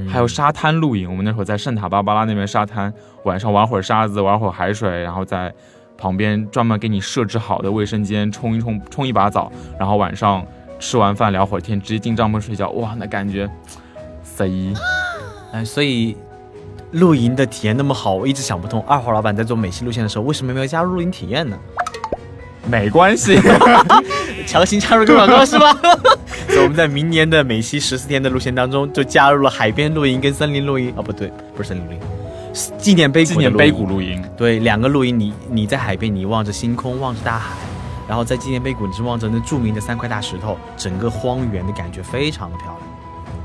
[0.10, 5.54] 还有沙滩露营，我们那会儿在圣塔芭芭拉那边沙滩，晚上玩会儿沙子，玩会儿海水，然后在
[5.97, 10.45] 旁边专门给你设置好的卫生间冲一冲，冲一把澡，然后晚上
[10.80, 13.49] 吃完饭聊会儿天，直接进帐篷睡觉，哇，那感觉，
[14.23, 14.73] 贼！
[15.51, 16.15] 哎，所以
[16.91, 21.58] 露营的体验那么好，我一直想不通，二号老板在做美西路线的时候，为什么没有加入露营体验呢？
[22.71, 23.38] 没关系，
[24.47, 25.77] 强行加入个广告 是吧？
[26.47, 30.93] 所以我们在明年的美西十四天的路线当中，就加入了海边露营跟森林露营。
[30.95, 31.99] 哦，不对，不是森林露营，
[32.77, 34.23] 纪念碑纪念碑谷露营。
[34.38, 37.49] 对，两个露营，你你在海边，你望着星空，望着大海，
[38.07, 42.77] 然后在纪念碑谷，你是望着那著名的三块大石头，整个荒原的感觉非常的漂亮。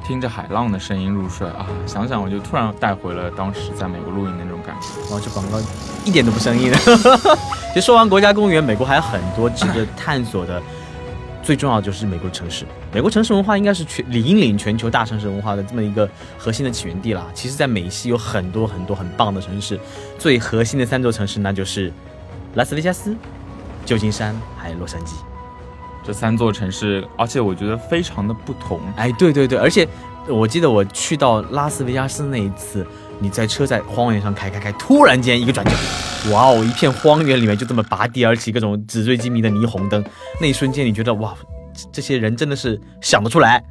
[0.04, 5.14] 听着海浪的声音入睡啊，想想我就突然带回了当时在美国露营的那种感觉。
[5.14, 5.58] 哇，这广告
[6.04, 6.72] 一点都不生硬。
[7.74, 10.62] 其实说完国家公园，美国还有很多值得探索的。
[11.42, 17.24] 最重要就是美国城市，美国城市文化应该是全引领全球大城市文化的这么一个核心的起源地了。
[17.34, 19.78] 其实，在美西有很多很多很棒的城市，
[20.18, 21.92] 最核心的三座城市那就是
[22.54, 23.16] 拉斯维加斯、
[23.84, 25.12] 旧金山还有洛杉矶。
[26.06, 28.80] 这三座城市，而且我觉得非常的不同。
[28.96, 29.86] 哎，对对对，而且
[30.28, 32.86] 我记得我去到拉斯维加斯那一次。
[33.18, 35.72] 你在车在荒原上开开开，突然间一个转角，
[36.30, 36.62] 哇哦！
[36.62, 40.04] 一片荒原里面就这么拔地而起各种纸醉金迷的霓虹灯，
[40.38, 41.34] 那一瞬间你觉得哇，
[41.90, 43.64] 这些人真的是想得出来，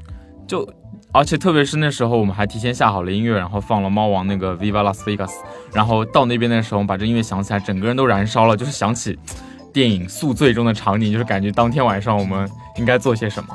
[0.47, 0.67] 就
[1.11, 5.33] 而且特别是那时候我们还提前下好了音乐，然后放了猫王那个 Viva Las Vegas，
[5.71, 9.15] 然后到那边的时候把这音乐响起来，整个人都燃烧了，就是想起
[9.75, 13.53] 电影宿醉中的场景，就是感觉当天晚上我们应该做些什么。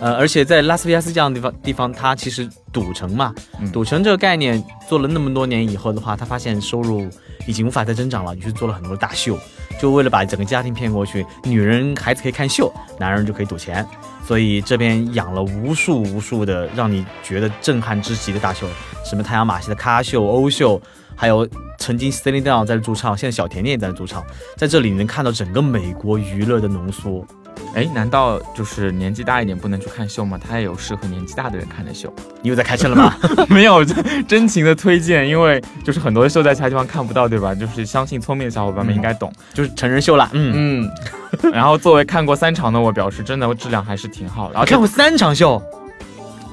[0.00, 3.34] 呃，而且在拉斯维加斯这样的地方，地方它其实赌城嘛，
[3.72, 7.10] 赌城这个概念做了那么多年以后的话，他发现收入
[7.48, 9.36] 已经无法再增长了，于是做了很多大秀，
[9.80, 13.84] 就为了把整个家庭骗过去，女人孩子可以看秀，男人就可以赌钱，
[14.24, 18.68] 所以这边养了无数无数的让你觉得震撼之极的大秀，
[19.04, 20.80] 什么太阳马戏的咖秀、欧秀，
[21.18, 21.46] 还有
[21.78, 24.24] 曾经 Celine Dion 在驻唱，现在小甜甜也在驻唱，
[24.56, 27.26] 在这里能看到整个美国娱乐的浓缩。
[27.74, 30.38] 哎，难道就是年纪大一点不能去看秀吗？
[30.38, 32.12] 他也有适合年纪大的人看的秀。
[32.40, 33.12] 你又在开车了吗？
[33.50, 33.84] 没有，
[34.28, 37.52] 真情的推荐，因为就是很多秀在其他地方看不到，对吧？
[37.52, 40.30] 就是相信聪明的小伙伴们应该懂，就是成人秀啦。
[40.32, 41.52] 嗯嗯。
[41.52, 44.64] 然后作为看过三场的我，表示真的质量还是挺好的。
[44.64, 45.60] 看过三场秀？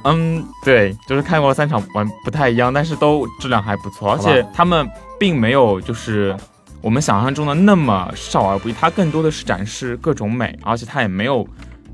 [0.05, 4.87] 嗯，对，就是看过三场，完不太一样，但是都质量还不错，而且他们
[5.19, 6.35] 并没有就是。
[6.81, 11.43] 我们想象中的那么少儿不宜，它更多的是展示各种美，而且它也没有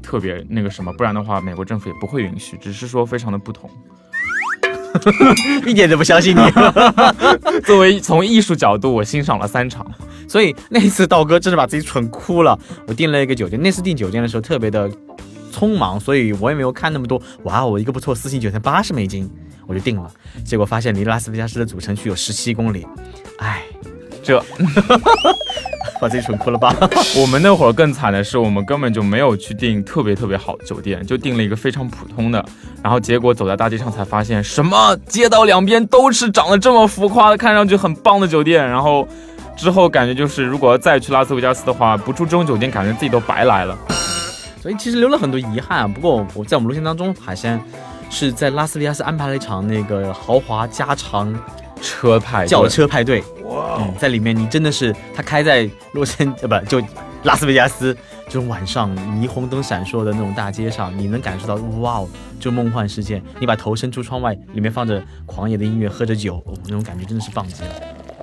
[0.04, 2.58] 特别那个什么，不然的话，美国政府也不会允许。
[2.58, 3.70] 只是说非常的不同，
[5.66, 6.42] 一点都不相信你。
[7.64, 9.90] 作为从艺术角度，我欣赏了三场，
[10.28, 12.60] 所以那次道哥真的把自己蠢哭了。
[12.86, 14.92] 我订了一个酒店，那次订酒店的时候特别的
[15.52, 17.22] 匆忙，所以我也没有看那么多。
[17.44, 19.30] 哇，我一个不错，四星酒店八十美金，
[19.68, 20.10] 我就定了。
[20.46, 22.88] 结果发现离拉斯维加斯的主城区有十七公里，
[23.38, 23.62] 唉。
[24.24, 24.40] 这
[26.00, 26.76] 把自己蠢哭了吧？
[27.20, 32.46] 我们那会儿更惨的是，我们根本就没有去订特别特别好的酒店，就订了一个非常普通的。
[32.84, 38.64] 然后结果走在大街上才发现，什么街道两边都是长得这么浮夸的、看上去很棒的酒店。
[38.64, 39.08] 然后
[39.58, 43.76] 之后感觉就是，如果要再去拉斯维加斯的话，不住这种酒店，感觉自己都白来了。
[44.62, 45.92] 所以其实留了很多遗憾。
[45.92, 47.60] 不过我在我们路线当中，海鲜
[48.10, 51.34] 是在拉斯维加斯安排了一场那个豪华加长。
[51.84, 53.82] 车派轿车派对，哇！
[53.98, 56.80] 在里面你真的是，他开在洛杉呃不就
[57.24, 57.92] 拉斯维加斯
[58.28, 62.08] 这种晚上霓虹灯闪烁的那种大街上，你能感受到哇哦，
[62.40, 63.20] 就梦幻世界。
[63.40, 67.70] 你把头伸出窗外，里面放着狂野的音乐，喝着酒，那种感觉真的是棒极了。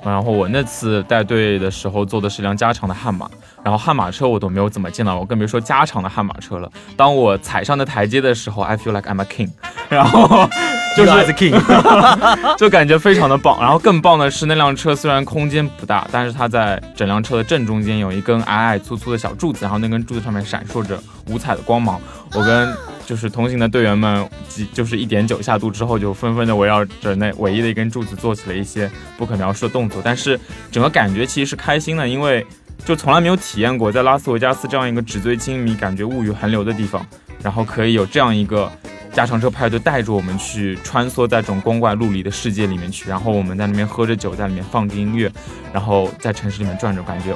[0.04, 3.28] 然后我那次带队的时候坐的是辆加长的悍马，
[3.62, 6.70] 然后悍马车我都没有怎么见到，我更别说加长的悍马车了。
[6.96, 9.50] 当我踩上的台阶的时候，I feel like I'm a king，
[9.88, 10.48] 然后。
[10.96, 11.54] 就是 king，
[12.58, 13.60] 就感觉非常的棒。
[13.60, 22.00] 然后更棒的是，那辆车虽然空间不大，但是它在整辆车的正中间有一根矮矮粗粗的小柱子，然后那根柱子上面闪烁着五彩的光芒。
[22.34, 22.74] 我跟
[23.08, 30.02] 就是同行的队员们，几就是一点九下度之后，就纷纷的围绕着那唯一的一根柱子做起了一些不可描述的动作。
[30.04, 30.38] 但是
[30.70, 32.46] 整个感觉其实是开心的，因为
[32.84, 37.06] 就从来没有体验过在拉斯维加斯这样一个纸醉金迷、感觉物欲横流的地方，
[37.42, 38.70] 然后可以有这样一个。
[39.10, 45.32] 加长车派对带着我们去穿梭在这种光怪陆离的世界里面去，然后我们在那边喝着酒，在里面放着音乐，
[45.72, 47.34] 然后在城市里面转着，感觉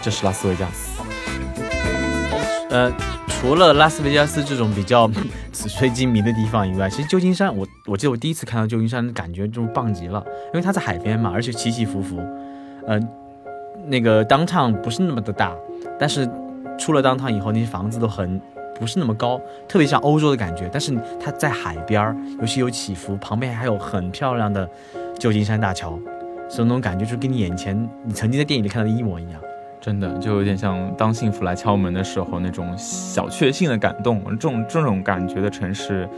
[0.00, 0.93] 这是拉斯维加斯。
[2.74, 2.92] 呃，
[3.28, 5.08] 除了拉斯维加斯这种比较
[5.52, 12.18] 纸醉金迷的地方以外，其实旧金山，我我记得我第一次看到旧金山，感觉就棒极了，因为它在海边嘛，而且起起伏伏。
[12.88, 13.08] 嗯，
[13.86, 15.54] 那个当趟不是那么的大，
[16.00, 16.28] 但是
[16.76, 18.40] 出了当趟以后，那些房子都很
[18.74, 20.68] 不是那么高，特别像欧洲的感觉。
[20.72, 24.68] 但是它在海边儿，尤其有起伏，旁边还有很漂亮的
[25.16, 25.96] 旧金山大桥，
[26.48, 29.40] 所以那种感觉就跟你眼前你曾经在电影里看到的一模一样。
[29.84, 36.08] 真的就有点像当幸福来敲门的时候那种小确幸的感动，这种这种感觉的城市，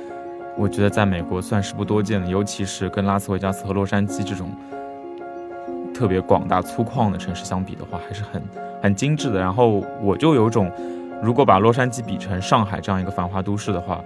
[0.57, 4.49] 我觉得在美国算是不多见的，尤其是跟拉斯维加斯和洛杉矶这种
[5.93, 8.41] 特别广大粗犷的城市相比的话，还是很
[8.81, 9.41] 很精致的。
[9.41, 10.71] 然后我就有种，
[11.21, 14.01] 如果把洛杉矶比成上海这样一个繁华都市的话，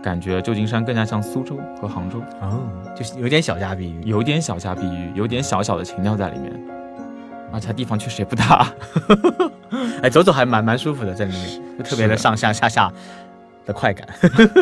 [0.00, 2.60] 感觉旧金山更加像苏州和杭州，哦，
[2.94, 6.52] 就是有点小家碧玉，有点小家碧玉，有点小小的情调在里面。
[7.52, 8.66] 而且地方确实也不大，
[10.02, 12.90] 哎，走走还蛮蛮舒服的，在里面就特别的上下下下
[13.66, 14.08] 的快感，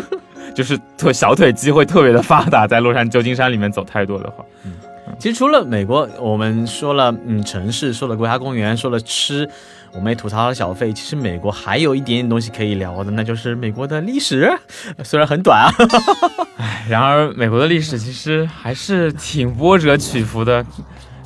[0.55, 4.72] 就是腿小腿肌会特别的发达，在洛杉矶旧金山里面走太多的话，嗯，
[5.18, 9.48] 其实除了美国，我们说了嗯城市，说了国家公园，说了吃，
[9.92, 14.53] 我们也吐槽了小费，其实美国还有一点点东西可以聊的，那就是美国的历史，
[15.05, 15.70] 虽然很短啊，
[16.59, 20.64] 哎，然而美国的历史其实还是挺波折起伏的。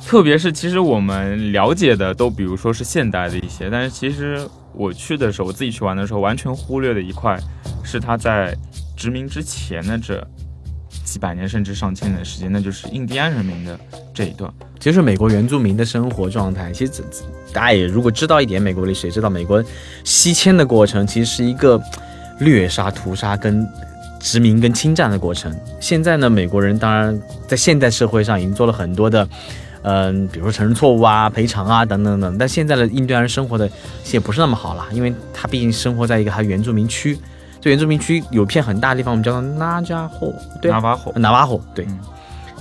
[0.05, 7.37] 特别是，其实我们了解的都，比如说是现代的一些，但是其实我去的时候，我自己去玩的时候，完全忽略的一块，
[7.83, 8.55] 是他在
[8.95, 10.25] 殖民之前的这
[11.03, 13.77] 几百年甚至上千年的时间，那就是印第安人民的
[14.13, 14.49] 这一段。
[14.79, 16.91] 其实美国原住民的生活状态，其实
[17.51, 19.61] 大家也如果知道一点美国历史，也知道美国
[20.03, 21.81] 西迁的过程其实是一个
[22.39, 23.67] 掠杀、屠杀跟
[24.19, 25.53] 殖民跟侵占的过程。
[25.81, 29.27] 现在呢，美国人当然在现代社会上已经做了很多的。
[29.87, 33.69] 嗯，比如说承认错误啊、赔偿啊等等等，但现在的印第安人生活的
[34.11, 37.15] 也不是那么好了，因为他毕竟生活在一个他原住民区，
[37.61, 41.85] 这原住民区有片很大的地方，我们叫做纳加霍，对，纳瓦霍，纳瓦霍，对，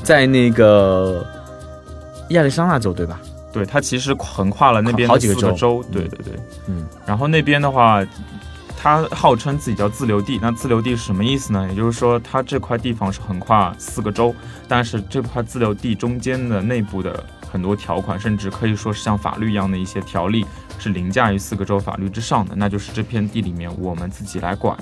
[0.02, 1.26] 在那个
[2.28, 3.18] 亚利桑那州，对吧？
[3.52, 6.34] 对，它其实横跨了那边好几个州，对对对，
[6.66, 8.04] 嗯，然后那边的话。
[8.84, 11.66] 它号称自己叫自留地，那自留地是什么意思呢？
[11.70, 14.34] 也就是说，它这块地方是横跨四个州，
[14.68, 20.44] 但是这块自留地中间的内部的很多条款，甚至可以说是像法律一样的一些条例，
[20.78, 22.54] 是凌驾于四个州法律之上的。
[22.54, 24.76] 那就是这片地里面我们自己来管，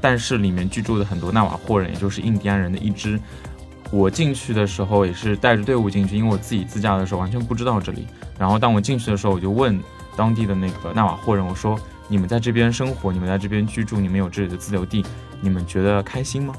[0.00, 3.20] 但是里面居住的很多纳瓦霍人，也就是印第安人的一支。
[3.92, 8.08] 我进去的时候也是带着队伍进去，因为我自己自驾的时候完全不知道这里。
[8.36, 9.80] 然后当我进去的时候，我就问
[10.16, 11.78] 当地的那个纳瓦霍人，我说。
[12.08, 15.04] 你们在这边生活，你们在这边居住，你们有这里的自留地，
[15.40, 16.54] 你们觉得开心吗？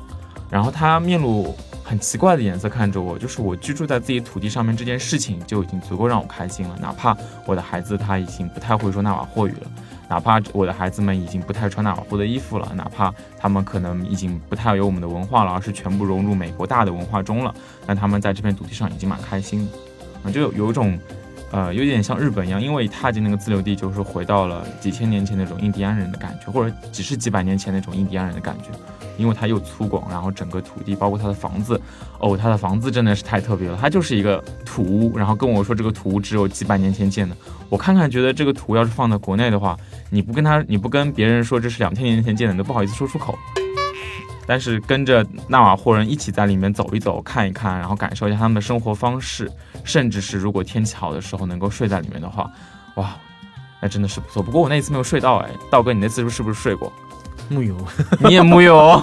[0.50, 6.76] 然后他面露很奇怪的颜色看着我，就是我居住在自己土地上面这件事情就已经足够让我开心了。
[6.80, 9.72] 哪怕我的孩子他已经不太会说纳瓦霍语了，
[10.08, 17.54] 哪怕我的孩子们已经不太穿纳瓦霍的衣服了，哪怕他们可能已经不太有我们的文化了，而是全部融入美国大的文化中了，
[17.88, 19.78] 那他们在这片土地上已经蛮开心的，
[20.24, 20.98] 啊，就有有一种。
[21.52, 28.70] 呃，有点像日本一样，因为踏进那个自留地，就是回到了几千年前那种印第安人的感觉，或者只是几百年前那种印第安人的感觉。
[29.18, 31.80] 因为它又粗犷，然后整个土地，包括它的房子，
[32.20, 33.78] 哦，它的房子真的是太特别了。
[33.80, 37.34] 它就是一个土屋，然后跟我说这个土屋只有几百年前建的。
[37.70, 39.78] 我看看，觉得这个土要是放在国内的话，
[40.10, 43.40] 你不跟他，你不跟别人说这是两千年前建的，都不好意思说出口。
[44.46, 49.50] 但是跟着纳瓦霍人一起在里面走一走、看一看，然后感受一下他们的生活方式，
[49.86, 52.52] 甚至是如果天气好的时候能够睡在里面的话，
[52.96, 53.16] 哇，
[53.80, 54.44] 那真的是不错。
[54.44, 56.92] 不过我那一次没有睡到，哎，道哥，你那次是不是睡过？
[57.48, 57.78] 木有，
[58.20, 59.02] 你也木有。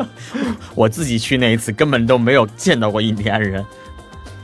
[0.74, 3.64] 我自己去那一次根本都没有见到过印第安人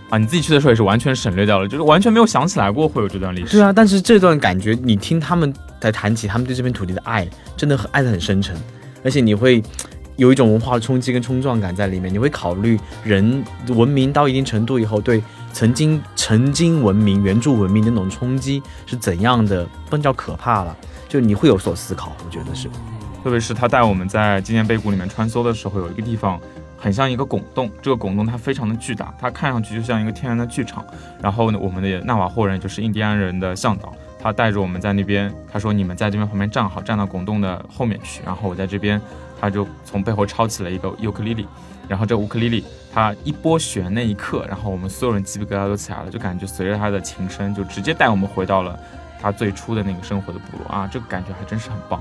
[0.08, 0.16] 啊！
[0.16, 3.52] 你自己去的时候也是完全省略掉了，就是完全没有想起来过会有这段历史。
[3.52, 8.56] 对啊，但是这段感觉，你听他们在谈起他们对这片土地的爱，真的很爱的很深沉，
[9.04, 9.62] 而且你会。
[10.16, 15.20] 有一种文化的冲击跟冲撞感在里面，你会考虑人文明到一定程度以后，对
[15.54, 20.76] 曾经曾经文明原著文明的那种冲击是怎样的，不能叫可怕了，
[21.08, 22.68] 就你会有所思考，我觉得是。
[23.22, 26.40] 特别是他带我们在纪念碑谷里面穿梭的时候，有一个地方
[26.76, 30.84] 很像一个拱洞，这个拱洞它非常的巨大，它看上去就像一个天然的剧场。
[31.22, 39.00] 然后呢，我们的纳瓦霍人就是印第安人的向导，他带着我们在那边，他说你们在这边旁边站好，站到拱洞的后面去，然后我在这边。
[39.40, 41.46] 他就从背后抄起了一个尤克里里，
[41.88, 48.78] 然后这乌克丽丽他一拨弦那一刻，然后我们所有人鸡皮疙瘩都起来了，就感觉随着他的琴声，就直接带我们回到了
[49.20, 52.00] 他最初的那个生活的部落啊，这个感觉还真是很棒。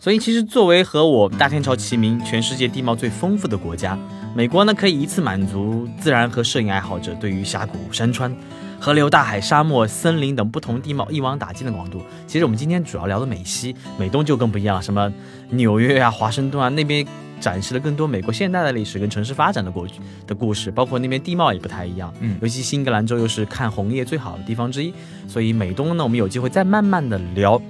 [0.00, 3.98] 所以其实作为和我大天朝齐名、全世界地貌最丰富的国家，
[4.34, 8.34] 美国呢可以一次满足自然和摄影爱好者对于峡谷、山川，
[8.80, 12.02] 河流、大海、沙漠、森林等不同地貌一网打尽的广度。
[12.26, 15.12] 其实我们今天主要聊的美西，美东就更不一样，什么
[15.50, 17.06] 纽约啊、华盛顿啊那边
[17.40, 22.12] 展示了更多美国现代的历史跟城市发展的过去的故事，包括那边地貌也不太一样。
[22.20, 24.92] 嗯尤其新英格兰州又是看红叶最好的地方之一，
[25.26, 27.60] 所以美东呢，我们有机会再慢慢的聊。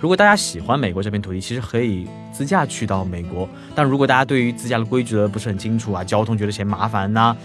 [0.00, 3.48] 如果大家喜欢美国这片土地，其实可以自驾去到美国。
[3.74, 7.36] 但如果大家对于自驾的规则不是很清楚啊，交通觉得嫌麻烦呐、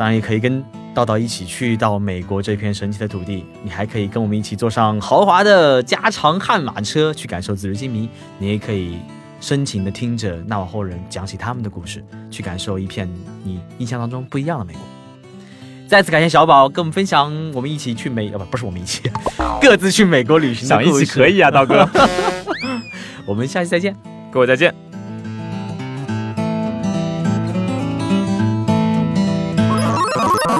[0.00, 3.44] 当然也可以跟道道一起去到美国这片神奇的土地。
[3.62, 8.08] 你还可以跟我们一起坐上豪华的加长悍马车，去感受紫日金迷。
[8.38, 8.96] 你也可以
[9.42, 13.06] 深情的听着纳瓦霍人讲起他们的故事，去感受一片
[13.44, 14.80] 你印象当中不一样的美国。
[15.86, 19.02] 再次感谢小宝跟我们分享，我们一起去美啊不不是我们一起，
[19.60, 21.86] 各自去美国旅行的想一起可以啊，道哥，
[23.28, 23.94] 我们下期再见。
[24.32, 24.89] 各位再见。